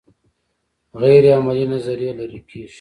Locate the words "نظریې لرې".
1.73-2.39